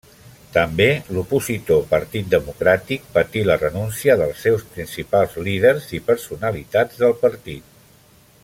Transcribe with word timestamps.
També 0.53 0.85
l'opositor 1.15 1.83
Partit 1.91 2.31
Democràtic 2.31 3.05
patí 3.17 3.43
la 3.49 3.59
renúncia 3.65 4.17
dels 4.23 4.41
seus 4.47 4.67
principals 4.77 5.39
líders 5.49 5.89
i 5.99 6.05
personalitats 6.13 7.05
del 7.05 7.19
partit. 7.27 7.71